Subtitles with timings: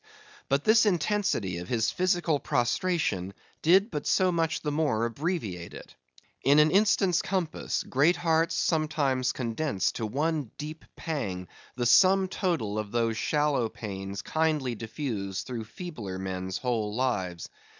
[0.49, 5.95] But this intensity of his physical prostration did but so much the more abbreviate it.
[6.43, 12.79] In an instant's compass, great hearts sometimes condense to one deep pang, the sum total
[12.79, 17.47] of those shallow pains kindly diffused through feebler men's whole lives.